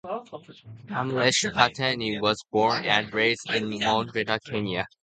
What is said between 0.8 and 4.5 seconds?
Kamlesh Pattni was born and raised in Mombasa,